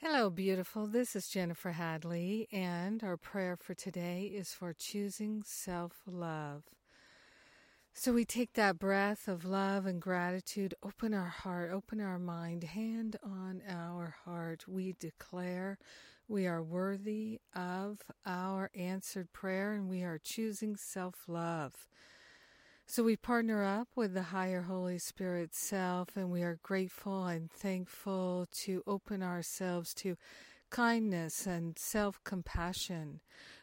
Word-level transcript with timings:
Hello, 0.00 0.30
beautiful. 0.30 0.86
This 0.86 1.16
is 1.16 1.28
Jennifer 1.28 1.72
Hadley, 1.72 2.46
and 2.52 3.02
our 3.02 3.16
prayer 3.16 3.56
for 3.56 3.74
today 3.74 4.30
is 4.32 4.52
for 4.54 4.72
choosing 4.72 5.42
self 5.44 6.02
love. 6.06 6.62
So 7.94 8.12
we 8.12 8.24
take 8.24 8.52
that 8.52 8.78
breath 8.78 9.26
of 9.26 9.44
love 9.44 9.86
and 9.86 10.00
gratitude, 10.00 10.72
open 10.84 11.14
our 11.14 11.26
heart, 11.26 11.72
open 11.72 12.00
our 12.00 12.20
mind, 12.20 12.62
hand 12.62 13.16
on 13.24 13.60
our 13.68 14.14
heart. 14.24 14.68
We 14.68 14.94
declare 15.00 15.78
we 16.28 16.46
are 16.46 16.62
worthy 16.62 17.40
of 17.52 17.98
our 18.24 18.70
answered 18.76 19.32
prayer 19.32 19.72
and 19.72 19.88
we 19.88 20.04
are 20.04 20.20
choosing 20.22 20.76
self 20.76 21.24
love. 21.26 21.88
So 22.90 23.02
we 23.02 23.16
partner 23.16 23.62
up 23.62 23.88
with 23.96 24.14
the 24.14 24.22
higher 24.22 24.62
Holy 24.62 24.98
Spirit 24.98 25.54
self 25.54 26.16
and 26.16 26.30
we 26.30 26.42
are 26.42 26.58
grateful 26.62 27.26
and 27.26 27.52
thankful 27.52 28.48
to 28.62 28.82
open 28.86 29.22
ourselves 29.22 29.92
to 29.96 30.16
kindness 30.70 31.46
and 31.46 31.78
self 31.78 32.18
compassion. 32.24 33.20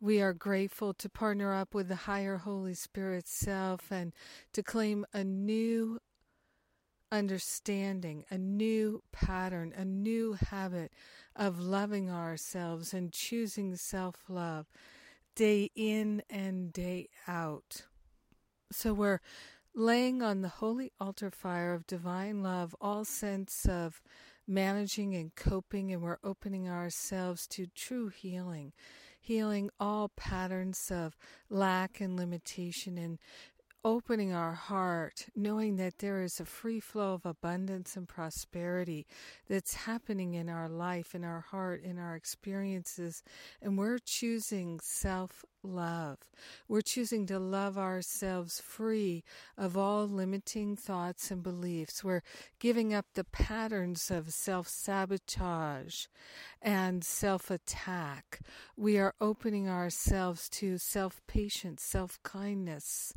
We 0.00 0.20
are 0.20 0.32
grateful 0.32 0.94
to 0.94 1.08
partner 1.08 1.52
up 1.52 1.74
with 1.74 1.88
the 1.88 1.96
higher 2.06 2.36
Holy 2.36 2.74
Spirit 2.74 3.26
self 3.26 3.90
and 3.90 4.12
to 4.52 4.62
claim 4.62 5.04
a 5.12 5.24
new 5.24 5.98
understanding, 7.10 8.24
a 8.30 8.38
new 8.38 9.02
pattern, 9.10 9.74
a 9.76 9.84
new 9.84 10.34
habit 10.34 10.92
of 11.34 11.58
loving 11.58 12.08
ourselves 12.08 12.94
and 12.94 13.12
choosing 13.12 13.74
self 13.74 14.14
love 14.28 14.66
day 15.34 15.72
in 15.74 16.22
and 16.30 16.72
day 16.72 17.08
out. 17.26 17.87
So 18.70 18.92
we're 18.92 19.20
laying 19.74 20.22
on 20.22 20.42
the 20.42 20.48
holy 20.48 20.92
altar 21.00 21.30
fire 21.30 21.72
of 21.72 21.86
divine 21.86 22.42
love 22.42 22.74
all 22.80 23.04
sense 23.04 23.66
of 23.66 24.02
managing 24.46 25.14
and 25.14 25.34
coping, 25.34 25.92
and 25.92 26.02
we're 26.02 26.18
opening 26.22 26.68
ourselves 26.68 27.46
to 27.48 27.66
true 27.74 28.08
healing, 28.08 28.72
healing 29.20 29.70
all 29.80 30.10
patterns 30.10 30.90
of 30.90 31.16
lack 31.48 32.00
and 32.00 32.16
limitation, 32.16 32.98
and 32.98 33.18
opening 33.84 34.32
our 34.32 34.54
heart, 34.54 35.26
knowing 35.36 35.76
that 35.76 35.98
there 35.98 36.22
is 36.22 36.40
a 36.40 36.44
free 36.44 36.80
flow 36.80 37.14
of 37.14 37.24
abundance 37.24 37.96
and 37.96 38.08
prosperity 38.08 39.06
that's 39.48 39.74
happening 39.74 40.34
in 40.34 40.48
our 40.48 40.68
life, 40.68 41.14
in 41.14 41.24
our 41.24 41.40
heart, 41.40 41.82
in 41.82 41.98
our 41.98 42.16
experiences. 42.16 43.22
And 43.62 43.78
we're 43.78 43.98
choosing 43.98 44.80
self 44.80 45.44
love. 45.62 46.18
We're 46.68 46.80
choosing 46.80 47.26
to 47.26 47.38
love 47.38 47.76
ourselves 47.78 48.60
free 48.60 49.24
of 49.56 49.76
all 49.76 50.06
limiting 50.06 50.76
thoughts 50.76 51.30
and 51.30 51.42
beliefs. 51.42 52.04
We're 52.04 52.22
giving 52.58 52.94
up 52.94 53.06
the 53.14 53.24
patterns 53.24 54.10
of 54.10 54.32
self 54.32 54.68
sabotage 54.68 56.06
and 56.60 57.04
self 57.04 57.50
attack. 57.50 58.40
We 58.76 58.98
are 58.98 59.14
opening 59.20 59.68
ourselves 59.68 60.48
to 60.50 60.78
self 60.78 61.20
patience, 61.26 61.82
self 61.82 62.18
kindness 62.22 63.12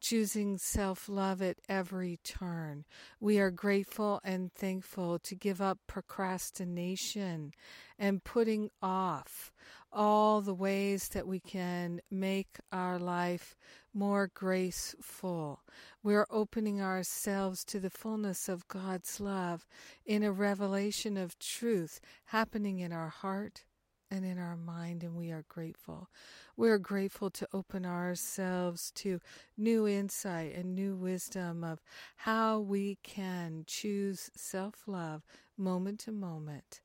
choosing 0.00 0.58
self 0.58 1.08
love 1.08 1.42
at 1.42 1.58
every 1.68 2.18
turn. 2.24 2.84
We 3.20 3.38
are 3.38 3.50
grateful 3.50 4.20
and 4.24 4.52
thankful 4.52 5.18
to 5.20 5.34
give 5.34 5.60
up 5.60 5.78
procrastination 5.86 7.52
and 7.98 8.24
putting 8.24 8.70
off 8.80 9.52
all 9.92 10.40
the 10.40 10.54
ways 10.54 11.08
that 11.08 11.26
we 11.26 11.40
can 11.40 12.00
make 12.10 12.58
our 12.70 12.98
life 12.98 13.56
more 13.94 14.30
graceful. 14.32 15.62
We're 16.02 16.26
opening 16.30 16.80
ourselves 16.80 17.64
to 17.66 17.80
the 17.80 17.90
fullness 17.90 18.48
of 18.48 18.68
God's 18.68 19.18
love 19.18 19.66
in 20.04 20.22
a 20.22 20.32
revelation 20.32 21.16
of 21.16 21.38
truth 21.38 22.00
happening 22.26 22.78
in 22.80 22.92
our 22.92 23.08
heart 23.08 23.64
and 24.10 24.24
in 24.24 24.38
our 24.38 24.56
mind, 24.56 25.02
and 25.02 25.14
we 25.14 25.30
are 25.30 25.44
grateful. 25.48 26.08
We're 26.56 26.78
grateful 26.78 27.30
to 27.30 27.48
open 27.52 27.84
ourselves 27.84 28.90
to 28.96 29.20
new 29.56 29.86
insight 29.86 30.54
and 30.54 30.74
new 30.74 30.96
wisdom 30.96 31.62
of 31.62 31.80
how 32.16 32.58
we 32.60 32.98
can 33.02 33.64
choose 33.66 34.30
self 34.34 34.84
love 34.86 35.22
moment 35.56 36.00
to 36.00 36.12
moment, 36.12 36.80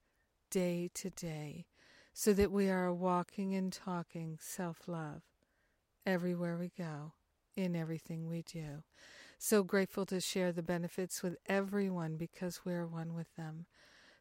day 0.51 0.89
to 0.95 1.09
day, 1.09 1.65
so 2.13 2.33
that 2.33 2.51
we 2.51 2.69
are 2.69 2.93
walking 2.93 3.55
and 3.55 3.71
talking 3.71 4.37
self 4.41 4.87
love 4.87 5.21
everywhere 6.05 6.57
we 6.57 6.71
go, 6.77 7.13
in 7.55 7.75
everything 7.75 8.27
we 8.27 8.41
do. 8.41 8.83
So 9.37 9.63
grateful 9.63 10.05
to 10.07 10.21
share 10.21 10.51
the 10.51 10.63
benefits 10.63 11.21
with 11.21 11.35
everyone 11.47 12.15
because 12.17 12.61
we're 12.65 12.87
one 12.87 13.13
with 13.13 13.35
them 13.35 13.65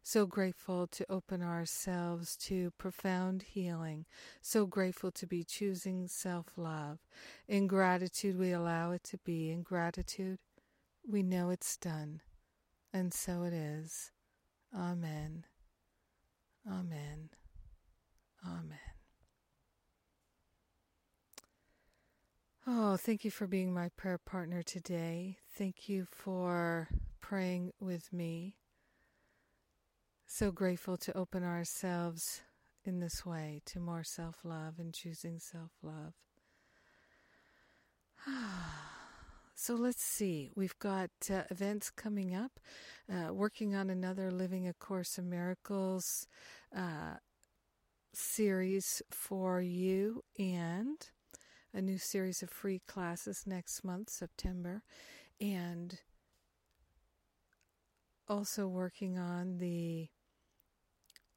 so 0.02 0.26
grateful 0.26 0.86
to 0.88 1.06
open 1.10 1.42
ourselves 1.42 2.36
to 2.36 2.72
profound 2.78 3.42
healing, 3.42 4.06
so 4.40 4.66
grateful 4.66 5.10
to 5.12 5.26
be 5.26 5.44
choosing 5.44 6.08
self 6.08 6.46
love. 6.56 6.98
In 7.48 7.66
gratitude, 7.66 8.38
we 8.38 8.52
allow 8.52 8.92
it 8.92 9.04
to 9.04 9.18
be. 9.18 9.50
In 9.50 9.62
gratitude, 9.62 10.38
we 11.08 11.22
know 11.22 11.50
it's 11.50 11.76
done. 11.76 12.20
And 12.92 13.12
so 13.14 13.42
it 13.44 13.52
is. 13.52 14.10
Amen. 14.74 15.44
Amen. 16.68 17.30
Amen. 18.46 18.78
Oh, 22.66 22.96
thank 22.96 23.24
you 23.24 23.30
for 23.30 23.46
being 23.46 23.74
my 23.74 23.88
prayer 23.96 24.18
partner 24.18 24.62
today. 24.62 25.38
Thank 25.56 25.88
you 25.88 26.06
for 26.08 26.88
praying 27.20 27.72
with 27.80 28.12
me. 28.12 28.54
So 30.34 30.50
grateful 30.50 30.96
to 30.96 31.14
open 31.14 31.44
ourselves 31.44 32.40
in 32.86 33.00
this 33.00 33.26
way 33.26 33.60
to 33.66 33.78
more 33.78 34.02
self 34.02 34.36
love 34.44 34.78
and 34.78 34.94
choosing 34.94 35.38
self 35.38 35.72
love. 35.82 36.14
so 39.54 39.74
let's 39.74 40.02
see. 40.02 40.50
We've 40.56 40.78
got 40.78 41.10
uh, 41.30 41.42
events 41.50 41.90
coming 41.90 42.34
up, 42.34 42.52
uh, 43.12 43.34
working 43.34 43.74
on 43.74 43.90
another 43.90 44.30
Living 44.30 44.66
A 44.66 44.72
Course 44.72 45.18
in 45.18 45.28
Miracles 45.28 46.26
uh, 46.74 47.16
series 48.14 49.02
for 49.10 49.60
you, 49.60 50.24
and 50.38 50.96
a 51.74 51.82
new 51.82 51.98
series 51.98 52.42
of 52.42 52.48
free 52.48 52.80
classes 52.88 53.44
next 53.46 53.84
month, 53.84 54.08
September. 54.08 54.82
And 55.38 56.00
also 58.26 58.66
working 58.66 59.18
on 59.18 59.58
the 59.58 60.08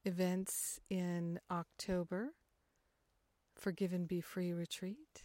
events 0.06 0.80
in 0.88 1.40
October 1.50 2.30
Forgive 3.56 3.92
and 3.92 4.06
Be 4.06 4.20
Free 4.20 4.52
retreat. 4.52 5.24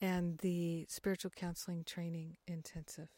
And 0.00 0.38
the 0.38 0.86
spiritual 0.88 1.30
counseling 1.34 1.84
training 1.84 2.36
intensive. 2.46 3.08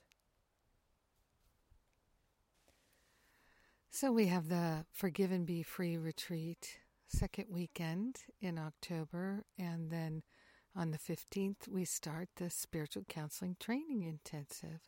So 3.90 4.12
we 4.12 4.26
have 4.26 4.48
the 4.48 4.84
Forgive 4.92 5.32
and 5.32 5.46
Be 5.46 5.62
Free 5.62 5.96
retreat 5.96 6.78
second 7.08 7.46
weekend 7.50 8.20
in 8.40 8.58
October, 8.58 9.44
and 9.58 9.90
then 9.90 10.22
on 10.74 10.90
the 10.90 10.98
15th, 10.98 11.68
we 11.68 11.84
start 11.84 12.28
the 12.36 12.48
spiritual 12.48 13.04
counseling 13.08 13.56
training 13.60 14.02
intensive. 14.02 14.80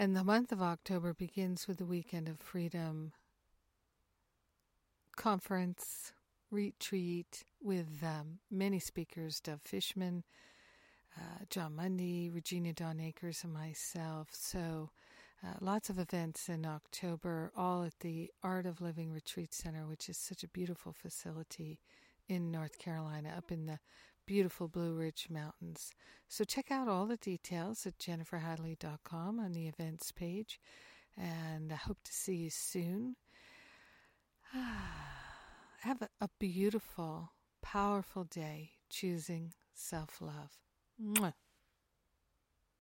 And 0.00 0.14
the 0.14 0.22
month 0.22 0.52
of 0.52 0.62
October 0.62 1.12
begins 1.12 1.66
with 1.66 1.78
the 1.78 1.84
Weekend 1.84 2.28
of 2.28 2.38
Freedom 2.38 3.10
conference 5.16 6.12
retreat 6.52 7.42
with 7.60 8.04
um, 8.04 8.38
many 8.48 8.78
speakers 8.78 9.40
Dove 9.40 9.60
Fishman, 9.60 10.22
uh, 11.16 11.42
Jon 11.50 11.74
Mundy, 11.74 12.30
Regina 12.30 12.72
Dawn 12.72 13.00
Akers, 13.00 13.42
and 13.42 13.52
myself. 13.52 14.28
So, 14.30 14.90
uh, 15.42 15.54
lots 15.60 15.90
of 15.90 15.98
events 15.98 16.48
in 16.48 16.64
October, 16.64 17.50
all 17.56 17.82
at 17.82 17.98
the 17.98 18.30
Art 18.44 18.66
of 18.66 18.80
Living 18.80 19.10
Retreat 19.10 19.52
Center, 19.52 19.84
which 19.84 20.08
is 20.08 20.16
such 20.16 20.44
a 20.44 20.48
beautiful 20.48 20.92
facility 20.92 21.80
in 22.28 22.52
North 22.52 22.78
Carolina, 22.78 23.34
up 23.36 23.50
in 23.50 23.66
the 23.66 23.80
beautiful 24.28 24.68
Blue 24.68 24.92
Ridge 24.92 25.28
Mountains. 25.30 25.90
So 26.28 26.44
check 26.44 26.70
out 26.70 26.86
all 26.86 27.06
the 27.06 27.16
details 27.16 27.86
at 27.86 27.98
jenniferhadley.com 27.98 29.40
on 29.40 29.52
the 29.52 29.66
events 29.66 30.12
page. 30.12 30.60
And 31.16 31.72
I 31.72 31.76
hope 31.76 31.96
to 32.04 32.12
see 32.12 32.34
you 32.34 32.50
soon. 32.50 33.16
Have 34.52 36.02
a, 36.02 36.10
a 36.20 36.28
beautiful, 36.38 37.32
powerful 37.62 38.24
day 38.24 38.72
choosing 38.90 39.54
self 39.72 40.20
love. 40.20 40.58